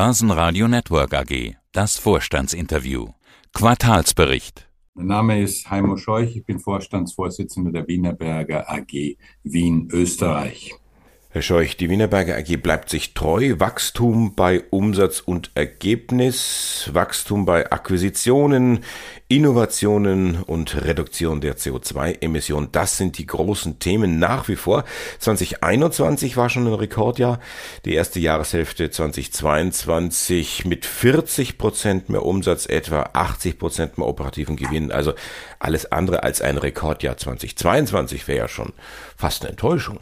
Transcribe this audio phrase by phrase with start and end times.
[0.00, 1.56] Börsenradio Network AG.
[1.72, 3.08] Das Vorstandsinterview.
[3.52, 4.70] Quartalsbericht.
[4.94, 6.36] Mein Name ist Heimo Scheuch.
[6.36, 10.72] Ich bin Vorstandsvorsitzender der Wienerberger AG Wien, Österreich.
[11.38, 13.54] Herr Scheuch, die Wienerberger AG bleibt sich treu.
[13.58, 18.80] Wachstum bei Umsatz und Ergebnis, Wachstum bei Akquisitionen,
[19.28, 22.72] Innovationen und Reduktion der CO2-Emissionen.
[22.72, 24.82] Das sind die großen Themen nach wie vor.
[25.20, 27.38] 2021 war schon ein Rekordjahr.
[27.84, 34.90] Die erste Jahreshälfte 2022 mit 40 Prozent mehr Umsatz, etwa 80 Prozent mehr operativen Gewinn.
[34.90, 35.14] Also
[35.60, 38.72] alles andere als ein Rekordjahr 2022 wäre ja schon
[39.16, 40.00] fast eine Enttäuschung.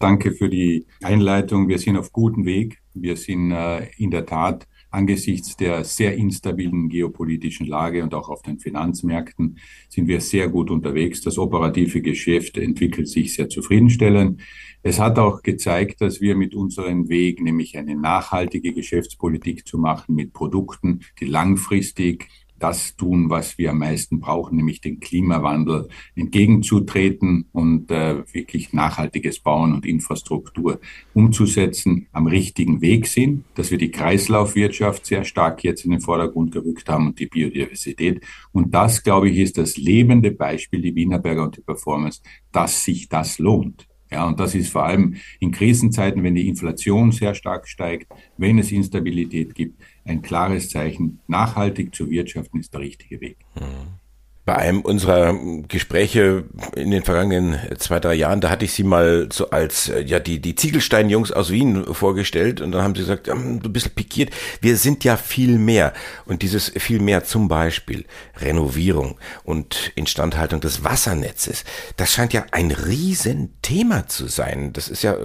[0.00, 1.68] Danke für die Einleitung.
[1.68, 2.78] Wir sind auf gutem Weg.
[2.94, 8.40] Wir sind äh, in der Tat angesichts der sehr instabilen geopolitischen Lage und auch auf
[8.40, 9.58] den Finanzmärkten
[9.90, 11.20] sind wir sehr gut unterwegs.
[11.20, 14.40] Das operative Geschäft entwickelt sich sehr zufriedenstellend.
[14.82, 20.14] Es hat auch gezeigt, dass wir mit unserem Weg, nämlich eine nachhaltige Geschäftspolitik zu machen
[20.14, 22.26] mit Produkten, die langfristig
[22.60, 29.40] das tun, was wir am meisten brauchen, nämlich den Klimawandel entgegenzutreten und äh, wirklich nachhaltiges
[29.40, 30.80] Bauen und Infrastruktur
[31.14, 36.52] umzusetzen, am richtigen Weg sind, dass wir die Kreislaufwirtschaft sehr stark jetzt in den Vordergrund
[36.52, 38.22] gerückt haben und die Biodiversität.
[38.52, 42.20] Und das, glaube ich, ist das lebende Beispiel, die Wienerberger und die Performance,
[42.52, 43.90] dass sich das lohnt.
[44.10, 48.58] Ja, und das ist vor allem in Krisenzeiten, wenn die Inflation sehr stark steigt, wenn
[48.58, 51.20] es Instabilität gibt, ein klares Zeichen.
[51.26, 53.38] Nachhaltig zu wirtschaften ist der richtige Weg.
[53.54, 54.00] Mhm.
[54.46, 59.28] Bei einem unserer Gespräche in den vergangenen zwei, drei Jahren, da hatte ich sie mal
[59.30, 63.60] so als, ja, die, die Ziegelstein-Jungs aus Wien vorgestellt und dann haben sie gesagt, ähm,
[63.62, 65.92] du bist pikiert, wir sind ja viel mehr.
[66.24, 68.06] Und dieses viel mehr zum Beispiel
[68.38, 71.64] Renovierung und Instandhaltung des Wassernetzes,
[71.96, 74.72] das scheint ja ein Riesenthema zu sein.
[74.72, 75.16] Das ist ja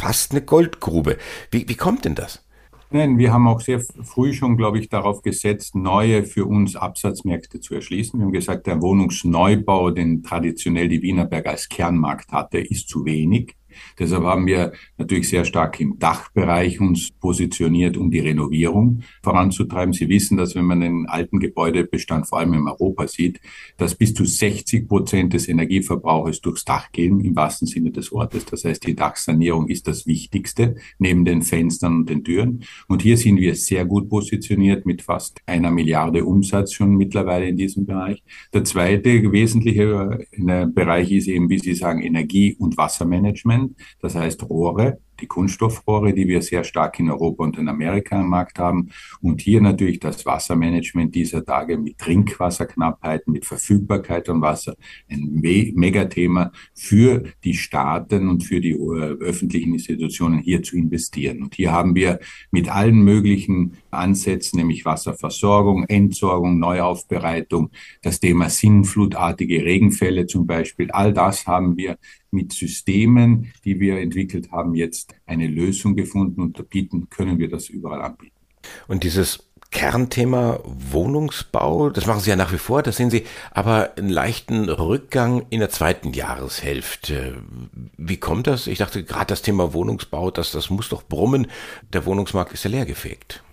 [0.00, 1.18] fast eine Goldgrube.
[1.50, 2.44] Wie, wie kommt denn das?
[2.92, 7.60] Nein, wir haben auch sehr früh schon, glaube ich, darauf gesetzt, neue für uns Absatzmärkte
[7.60, 8.18] zu erschließen.
[8.18, 13.54] Wir haben gesagt, der Wohnungsneubau, den traditionell die Wienerberg als Kernmarkt hatte, ist zu wenig.
[13.98, 19.92] Deshalb haben wir natürlich sehr stark im Dachbereich uns positioniert, um die Renovierung voranzutreiben.
[19.92, 23.40] Sie wissen, dass wenn man den alten Gebäudebestand vor allem in Europa sieht,
[23.76, 28.44] dass bis zu 60 Prozent des Energieverbrauches durchs Dach gehen, im wahrsten Sinne des Wortes.
[28.46, 32.64] Das heißt, die Dachsanierung ist das Wichtigste neben den Fenstern und den Türen.
[32.88, 37.56] Und hier sind wir sehr gut positioniert mit fast einer Milliarde Umsatz schon mittlerweile in
[37.56, 38.22] diesem Bereich.
[38.52, 43.69] Der zweite wesentliche äh, Bereich ist eben, wie Sie sagen, Energie- und Wassermanagement.
[44.00, 48.28] Das heißt Rohre, die Kunststoffrohre, die wir sehr stark in Europa und in Amerika am
[48.28, 48.90] Markt haben.
[49.20, 54.76] Und hier natürlich das Wassermanagement dieser Tage mit Trinkwasserknappheit, mit Verfügbarkeit von Wasser,
[55.08, 55.40] ein
[55.74, 61.42] Megathema für die Staaten und für die äh, öffentlichen Institutionen hier zu investieren.
[61.42, 62.20] Und hier haben wir
[62.50, 67.70] mit allen möglichen Ansätzen, nämlich Wasserversorgung, Entsorgung, Neuaufbereitung,
[68.02, 71.98] das Thema sinnflutartige Regenfälle zum Beispiel, all das haben wir
[72.30, 77.68] mit Systemen, die wir entwickelt haben, jetzt eine Lösung gefunden und bieten, können wir das
[77.68, 78.36] überall anbieten.
[78.88, 83.96] Und dieses Kernthema Wohnungsbau, das machen Sie ja nach wie vor, das sehen Sie aber
[83.96, 87.42] einen leichten Rückgang in der zweiten Jahreshälfte.
[87.96, 88.66] Wie kommt das?
[88.66, 91.46] Ich dachte gerade das Thema Wohnungsbau, das, das muss doch brummen.
[91.92, 93.44] Der Wohnungsmarkt ist ja leergefegt.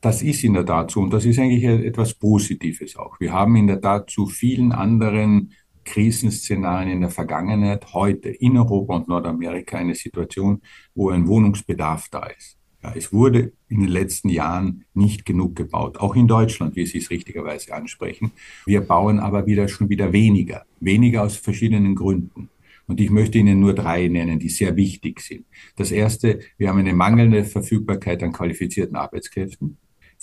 [0.00, 3.18] Das ist in der Tat so und das ist eigentlich etwas Positives auch.
[3.20, 5.52] Wir haben in der Tat zu vielen anderen
[5.86, 10.60] Krisenszenarien in der Vergangenheit, heute in Europa und Nordamerika eine Situation,
[10.94, 12.58] wo ein Wohnungsbedarf da ist.
[12.82, 16.98] Ja, es wurde in den letzten Jahren nicht genug gebaut, auch in Deutschland, wie Sie
[16.98, 18.32] es richtigerweise ansprechen.
[18.66, 22.50] Wir bauen aber wieder schon wieder weniger, weniger aus verschiedenen Gründen.
[22.86, 25.46] Und ich möchte Ihnen nur drei nennen, die sehr wichtig sind.
[25.76, 29.78] Das erste, wir haben eine mangelnde Verfügbarkeit an qualifizierten Arbeitskräften.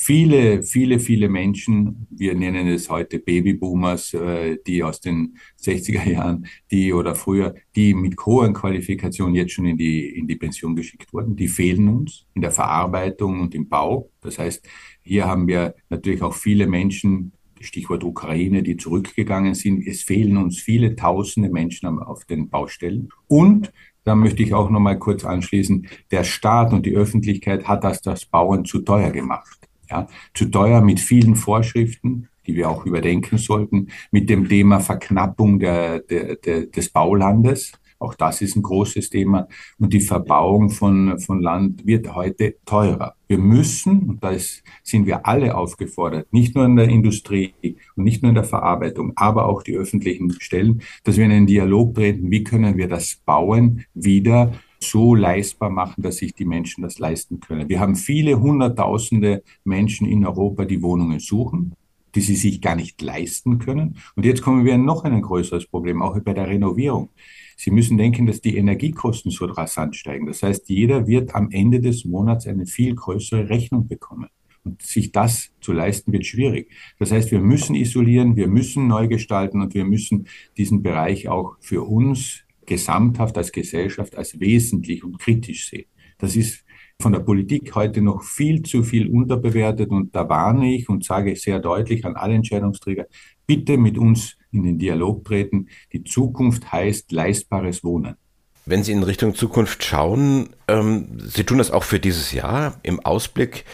[0.05, 6.45] Viele, viele, viele Menschen, wir nennen es heute Babyboomers, äh, die aus den 60er Jahren,
[6.69, 11.13] die oder früher, die mit hohen Qualifikationen jetzt schon in die, in die Pension geschickt
[11.13, 14.09] wurden, die fehlen uns in der Verarbeitung und im Bau.
[14.19, 14.67] Das heißt,
[15.03, 17.31] hier haben wir natürlich auch viele Menschen,
[17.61, 19.87] Stichwort Ukraine, die zurückgegangen sind.
[19.87, 23.07] Es fehlen uns viele tausende Menschen auf den Baustellen.
[23.27, 23.71] Und
[24.03, 25.87] da möchte ich auch noch mal kurz anschließen.
[26.11, 29.62] Der Staat und die Öffentlichkeit hat das, das Bauen zu teuer gemacht.
[29.93, 35.59] Ja, zu teuer mit vielen Vorschriften, die wir auch überdenken sollten, mit dem Thema Verknappung
[35.59, 37.73] der, der, der, des Baulandes.
[37.99, 39.47] Auch das ist ein großes Thema.
[39.77, 43.13] Und die Verbauung von, von Land wird heute teurer.
[43.27, 44.31] Wir müssen, und da
[44.81, 47.53] sind wir alle aufgefordert, nicht nur in der Industrie
[47.95, 51.45] und nicht nur in der Verarbeitung, aber auch die öffentlichen Stellen, dass wir in einen
[51.45, 54.53] Dialog treten, wie können wir das Bauen wieder
[54.89, 57.69] so leistbar machen, dass sich die Menschen das leisten können.
[57.69, 61.73] Wir haben viele Hunderttausende Menschen in Europa, die Wohnungen suchen,
[62.15, 63.97] die sie sich gar nicht leisten können.
[64.15, 67.09] Und jetzt kommen wir noch ein größeres Problem, auch bei der Renovierung.
[67.57, 70.25] Sie müssen denken, dass die Energiekosten so rasant steigen.
[70.27, 74.29] Das heißt, jeder wird am Ende des Monats eine viel größere Rechnung bekommen.
[74.63, 76.71] Und sich das zu leisten wird schwierig.
[76.97, 81.57] Das heißt, wir müssen isolieren, wir müssen neu gestalten und wir müssen diesen Bereich auch
[81.59, 85.85] für uns gesamthaft als Gesellschaft als wesentlich und kritisch sehen.
[86.17, 86.63] Das ist
[87.01, 91.35] von der Politik heute noch viel zu viel unterbewertet und da warne ich und sage
[91.35, 93.05] sehr deutlich an alle Entscheidungsträger,
[93.45, 95.67] bitte mit uns in den Dialog treten.
[95.91, 98.15] Die Zukunft heißt leistbares Wohnen.
[98.65, 102.99] Wenn Sie in Richtung Zukunft schauen, ähm, Sie tun das auch für dieses Jahr im
[103.01, 103.65] Ausblick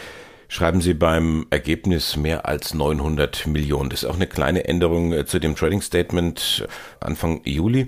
[0.50, 3.92] schreiben Sie beim Ergebnis mehr als 900 Millionen.
[3.92, 6.68] Das ist auch eine kleine Änderung äh, zu dem Trading Statement
[7.00, 7.88] Anfang Juli.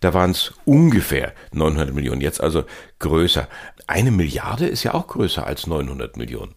[0.00, 2.64] Da waren es ungefähr 900 Millionen, jetzt also
[2.98, 3.48] größer.
[3.86, 6.54] Eine Milliarde ist ja auch größer als 900 Millionen.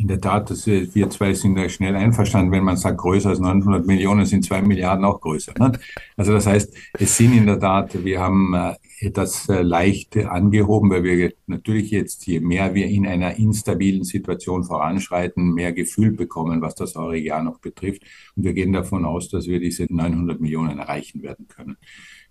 [0.00, 3.38] In der Tat, das, wir zwei sind da schnell einverstanden, wenn man sagt, größer als
[3.38, 5.52] 900 Millionen sind zwei Milliarden auch größer.
[5.58, 5.72] Ne?
[6.16, 10.88] Also das heißt, es sind in der Tat, wir haben äh, das äh, leicht angehoben,
[10.88, 16.62] weil wir natürlich jetzt, je mehr wir in einer instabilen Situation voranschreiten, mehr Gefühl bekommen,
[16.62, 18.02] was das heurige Jahr noch betrifft.
[18.36, 21.76] Und wir gehen davon aus, dass wir diese 900 Millionen erreichen werden können.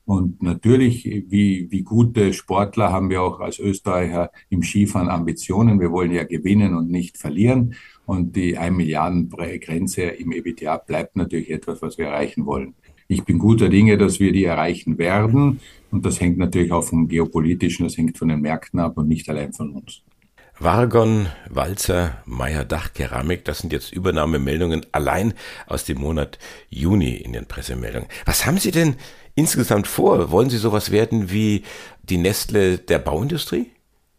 [0.10, 5.80] Und natürlich, wie, wie gute Sportler haben wir auch als Österreicher im Skifahren Ambitionen.
[5.80, 7.76] Wir wollen ja gewinnen und nicht verlieren.
[8.08, 12.74] Und die 1 Milliarden Grenze im EBITDA bleibt natürlich etwas, was wir erreichen wollen.
[13.08, 15.60] Ich bin guter Dinge, dass wir die erreichen werden.
[15.92, 19.30] Und das hängt natürlich auch vom Geopolitischen, das hängt von den Märkten ab und nicht
[19.30, 20.02] allein von uns.
[20.62, 25.34] Vargon, Walzer, Meier Dach, Keramik, das sind jetzt Übernahmemeldungen allein
[25.68, 26.38] aus dem Monat
[26.70, 28.10] Juni in den Pressemeldungen.
[28.26, 28.96] Was haben Sie denn
[29.36, 30.32] insgesamt vor?
[30.32, 31.64] Wollen Sie sowas werden wie
[32.04, 33.68] die Nestle der Bauindustrie?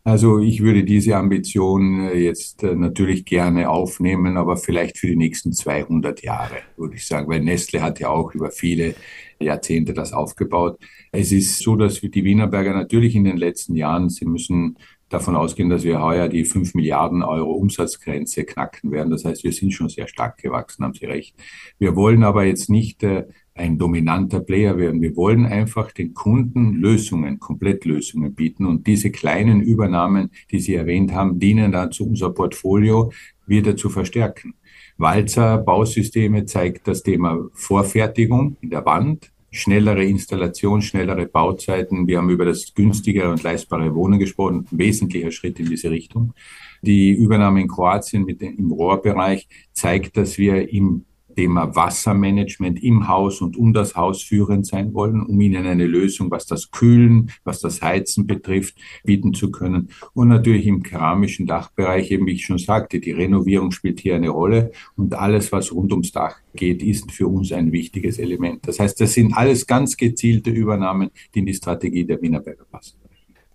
[0.03, 5.17] Also ich würde diese Ambition äh, jetzt äh, natürlich gerne aufnehmen, aber vielleicht für die
[5.17, 8.95] nächsten 200 Jahre, würde ich sagen, weil Nestle hat ja auch über viele
[9.39, 10.79] Jahrzehnte das aufgebaut.
[11.13, 14.79] Es ist so, dass die Wienerberger natürlich in den letzten Jahren, sie müssen
[15.11, 19.11] davon ausgehen, dass wir heuer die 5 Milliarden Euro Umsatzgrenze knacken werden.
[19.11, 21.37] Das heißt, wir sind schon sehr stark gewachsen, haben Sie recht.
[21.79, 25.03] Wir wollen aber jetzt nicht äh, ein dominanter Player werden.
[25.03, 28.65] Wir wollen einfach den Kunden Lösungen, Komplettlösungen bieten.
[28.65, 33.13] Und diese kleinen Übernahmen, die Sie erwähnt haben, dienen dazu, unser Portfolio
[33.47, 34.55] wieder zu verstärken.
[34.97, 42.06] Walzer Bausysteme zeigt das Thema Vorfertigung in der Wand, schnellere Installation, schnellere Bauzeiten.
[42.06, 46.35] Wir haben über das günstigere und leistbare Wohnen gesprochen, wesentlicher Schritt in diese Richtung.
[46.82, 51.05] Die Übernahme in Kroatien mit dem, im Rohrbereich zeigt, dass wir im
[51.35, 56.31] Thema Wassermanagement im Haus und um das Haus führend sein wollen, um ihnen eine Lösung,
[56.31, 59.91] was das Kühlen, was das Heizen betrifft, bieten zu können.
[60.15, 64.31] Und natürlich im keramischen Dachbereich, eben wie ich schon sagte, die Renovierung spielt hier eine
[64.31, 68.67] Rolle und alles, was rund ums Dach geht, ist für uns ein wichtiges Element.
[68.67, 73.00] Das heißt, das sind alles ganz gezielte Übernahmen, die in die Strategie der Wienerberger passen.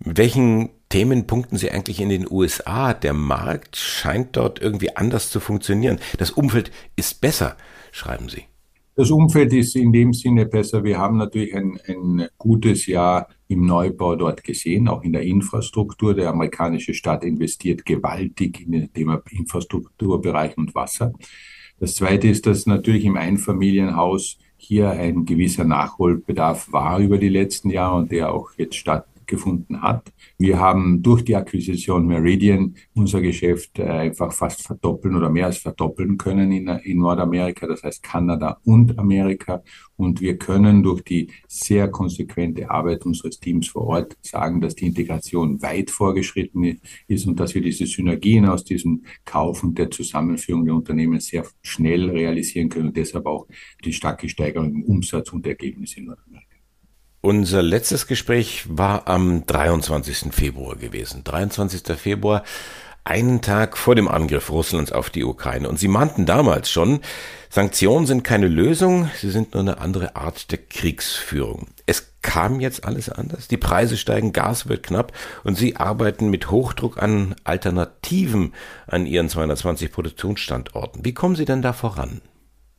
[0.03, 2.93] Mit welchen Themen punkten Sie eigentlich in den USA?
[2.93, 5.99] Der Markt scheint dort irgendwie anders zu funktionieren.
[6.17, 7.55] Das Umfeld ist besser,
[7.91, 8.43] schreiben Sie.
[8.97, 10.83] Das Umfeld ist in dem Sinne besser.
[10.85, 16.13] Wir haben natürlich ein, ein gutes Jahr im Neubau dort gesehen, auch in der Infrastruktur.
[16.13, 21.11] Der amerikanische Staat investiert gewaltig in den Thema Infrastrukturbereich und Wasser.
[21.77, 27.69] Das Zweite ist, dass natürlich im Einfamilienhaus hier ein gewisser Nachholbedarf war über die letzten
[27.69, 30.11] Jahre und der auch jetzt statt gefunden hat.
[30.37, 35.57] Wir haben durch die Akquisition Meridian unser Geschäft äh, einfach fast verdoppeln oder mehr als
[35.57, 39.63] verdoppeln können in, in Nordamerika, das heißt Kanada und Amerika.
[39.97, 44.87] Und wir können durch die sehr konsequente Arbeit unseres Teams vor Ort sagen, dass die
[44.87, 50.65] Integration weit vorgeschritten ist und dass wir diese Synergien aus diesem Kauf und der Zusammenführung
[50.65, 53.47] der Unternehmen sehr schnell realisieren können und deshalb auch
[53.83, 56.44] die starke Steigerung im Umsatz und Ergebnis in Nordamerika.
[57.25, 60.31] Unser letztes Gespräch war am 23.
[60.31, 61.23] Februar gewesen.
[61.23, 61.97] 23.
[61.97, 62.43] Februar,
[63.03, 65.67] einen Tag vor dem Angriff Russlands auf die Ukraine.
[65.67, 66.99] Und Sie mahnten damals schon,
[67.49, 71.69] Sanktionen sind keine Lösung, sie sind nur eine andere Art der Kriegsführung.
[71.87, 73.47] Es kam jetzt alles anders.
[73.47, 75.11] Die Preise steigen, Gas wird knapp
[75.43, 78.53] und Sie arbeiten mit Hochdruck an Alternativen
[78.85, 81.03] an Ihren 220 Produktionsstandorten.
[81.03, 82.21] Wie kommen Sie denn da voran?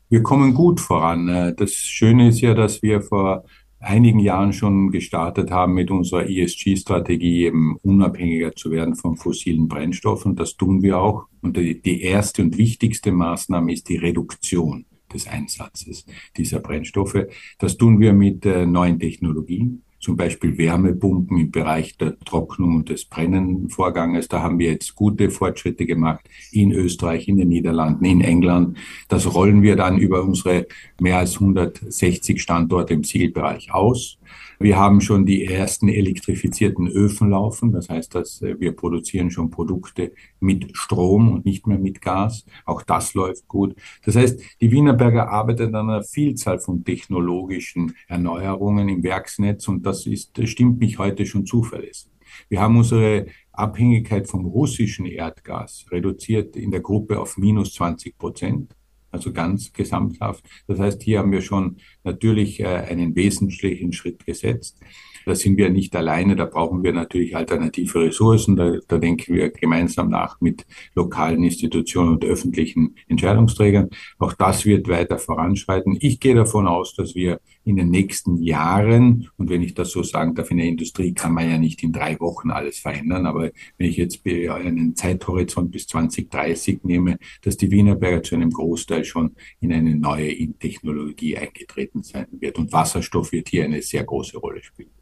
[0.08, 1.52] Wir kommen gut voran.
[1.56, 3.42] Das Schöne ist ja, dass wir vor
[3.86, 10.36] einigen Jahren schon gestartet haben mit unserer ESG-Strategie, eben unabhängiger zu werden von fossilen Brennstoffen.
[10.36, 11.26] Das tun wir auch.
[11.40, 16.04] Und die erste und wichtigste Maßnahme ist die Reduktion des Einsatzes
[16.36, 17.26] dieser Brennstoffe.
[17.58, 19.82] Das tun wir mit äh, neuen Technologien.
[20.06, 24.28] Zum Beispiel Wärmepumpen im Bereich der Trocknung und des Brennenvorganges.
[24.28, 28.78] Da haben wir jetzt gute Fortschritte gemacht in Österreich, in den Niederlanden, in England.
[29.08, 30.68] Das rollen wir dann über unsere
[31.00, 34.16] mehr als 160 Standorte im Zielbereich aus.
[34.58, 37.72] Wir haben schon die ersten elektrifizierten Öfen laufen.
[37.72, 42.46] Das heißt, dass äh, wir produzieren schon Produkte mit Strom und nicht mehr mit Gas.
[42.64, 43.74] Auch das läuft gut.
[44.04, 50.06] Das heißt, die Wienerberger arbeitet an einer Vielzahl von technologischen Erneuerungen im Werksnetz und das
[50.06, 52.10] ist, stimmt mich heute schon zuverlässig.
[52.48, 58.74] Wir haben unsere Abhängigkeit vom russischen Erdgas reduziert in der Gruppe auf minus 20 Prozent
[59.16, 60.44] also ganz gesamthaft.
[60.66, 64.78] Das heißt, hier haben wir schon natürlich äh, einen wesentlichen Schritt gesetzt.
[65.24, 68.54] Da sind wir nicht alleine, da brauchen wir natürlich alternative Ressourcen.
[68.54, 73.90] Da, da denken wir gemeinsam nach mit lokalen Institutionen und öffentlichen Entscheidungsträgern.
[74.18, 75.96] Auch das wird weiter voranschreiten.
[76.00, 80.04] Ich gehe davon aus, dass wir in den nächsten Jahren, und wenn ich das so
[80.04, 83.50] sagen darf, in der Industrie kann man ja nicht in drei Wochen alles verändern, aber
[83.76, 89.34] wenn ich jetzt einen Zeithorizont bis 2030 nehme, dass die Wienerberger zu einem Großteil schon
[89.60, 92.56] in eine neue Technologie eingetreten sein wird.
[92.56, 94.95] Und Wasserstoff wird hier eine sehr große Rolle spielen.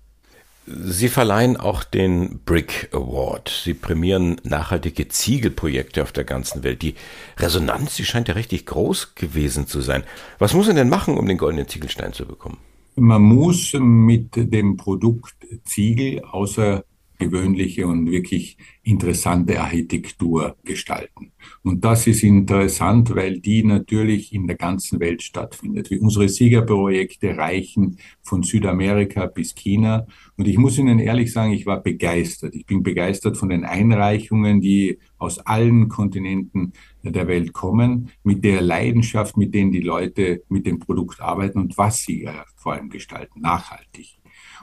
[0.66, 3.50] Sie verleihen auch den Brick Award.
[3.64, 6.80] Sie prämieren nachhaltige Ziegelprojekte auf der ganzen Welt.
[6.80, 6.94] Die
[7.38, 10.04] Resonanz, die scheint ja richtig groß gewesen zu sein.
[10.38, 12.56] Was muss man denn machen, um den goldenen Ziegelstein zu bekommen?
[12.96, 16.84] Man muss mit dem Produkt Ziegel außer
[17.18, 21.32] gewöhnliche und wirklich interessante Architektur gestalten.
[21.62, 25.90] Und das ist interessant, weil die natürlich in der ganzen Welt stattfindet.
[25.90, 30.06] Wie unsere Siegerprojekte reichen von Südamerika bis China.
[30.36, 32.54] Und ich muss Ihnen ehrlich sagen, ich war begeistert.
[32.54, 38.60] Ich bin begeistert von den Einreichungen, die aus allen Kontinenten der Welt kommen, mit der
[38.60, 43.40] Leidenschaft, mit denen die Leute mit dem Produkt arbeiten und was sie vor allem gestalten,
[43.40, 44.18] nachhaltig.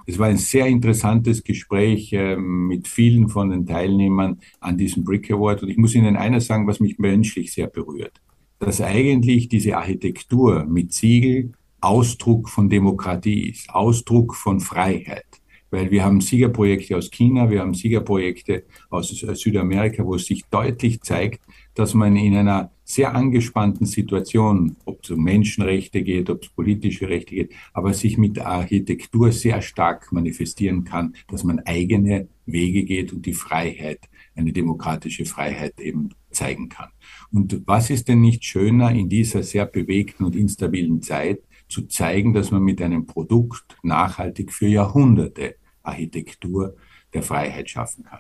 [0.06, 5.32] Es war ein sehr interessantes Gespräch äh, mit vielen von den Teilnehmern an diesem Brick
[5.32, 5.64] Award.
[5.64, 8.22] Und ich muss Ihnen eines sagen, was mich menschlich sehr berührt.
[8.60, 15.26] Dass eigentlich diese Architektur mit Ziegel Ausdruck von Demokratie ist, Ausdruck von Freiheit.
[15.72, 21.02] Weil wir haben Siegerprojekte aus China, wir haben Siegerprojekte aus Südamerika, wo es sich deutlich
[21.02, 21.42] zeigt,
[21.74, 27.08] dass man in einer sehr angespannten Situation, ob es um Menschenrechte geht, ob es politische
[27.08, 33.14] Rechte geht, aber sich mit Architektur sehr stark manifestieren kann, dass man eigene Wege geht
[33.14, 36.90] und die Freiheit, eine demokratische Freiheit eben zeigen kann.
[37.32, 41.40] Und was ist denn nicht schöner in dieser sehr bewegten und instabilen Zeit,
[41.72, 46.76] zu zeigen, dass man mit einem Produkt nachhaltig für Jahrhunderte Architektur
[47.14, 48.20] der Freiheit schaffen kann.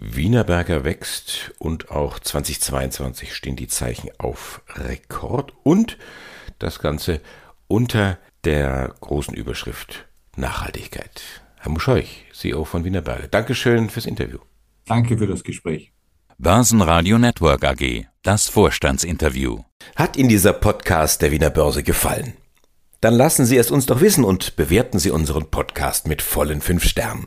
[0.00, 5.98] Wienerberger wächst und auch 2022 stehen die Zeichen auf Rekord und
[6.58, 7.20] das Ganze
[7.66, 11.22] unter der großen Überschrift Nachhaltigkeit.
[11.56, 14.38] Herr Muscheuch, CEO von Wienerberger, Dankeschön fürs Interview.
[14.86, 15.92] Danke für das Gespräch.
[16.38, 19.64] Börsenradio Network AG, das Vorstandsinterview.
[19.96, 22.34] Hat Ihnen dieser Podcast der Wiener Börse gefallen?
[23.00, 26.84] Dann lassen Sie es uns doch wissen und bewerten Sie unseren Podcast mit vollen fünf
[26.84, 27.26] Sternen.